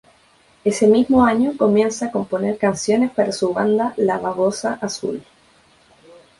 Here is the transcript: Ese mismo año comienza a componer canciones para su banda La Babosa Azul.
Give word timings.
Ese 0.65 0.87
mismo 0.87 1.23
año 1.23 1.55
comienza 1.55 2.07
a 2.07 2.11
componer 2.11 2.57
canciones 2.57 3.11
para 3.11 3.31
su 3.31 3.53
banda 3.53 3.93
La 3.97 4.17
Babosa 4.17 4.79
Azul. 4.81 5.23